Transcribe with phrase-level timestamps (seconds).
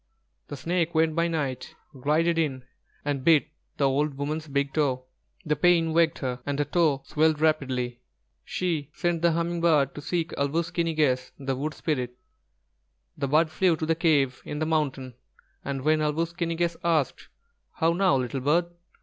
[0.47, 2.65] The snake went by night, glided in
[3.05, 5.05] and bit the old woman's big toe.
[5.45, 7.99] The pain waked her, and her toe swelled rapidly.
[8.43, 12.17] She sent the Humming bird to seek Āl wūs ki ni gess, the Wood Spirit.
[13.15, 15.13] The bird flew to the cave in the mountain,
[15.63, 17.27] and when Āl wūs ki ni gess asked:
[17.73, 18.71] "How now, little bird?"